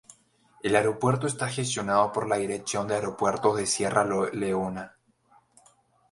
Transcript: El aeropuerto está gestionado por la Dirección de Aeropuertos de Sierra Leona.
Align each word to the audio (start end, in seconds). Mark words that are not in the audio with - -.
El 0.63 0.75
aeropuerto 0.75 1.27
está 1.27 1.47
gestionado 1.47 2.11
por 2.11 2.27
la 2.27 2.37
Dirección 2.37 2.87
de 2.87 2.95
Aeropuertos 2.95 3.55
de 3.55 3.67
Sierra 3.67 4.03
Leona. 4.33 4.97